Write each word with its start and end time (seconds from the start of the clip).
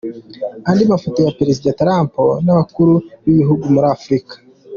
Andi 0.69 0.83
mafoto 0.91 1.17
ya 1.25 1.35
Perezida 1.39 1.75
Trump 1.81 2.13
n’abakuru 2.45 2.93
b’ibihugu 3.23 3.65
muri 3.73 3.87
Afurika. 3.95 4.33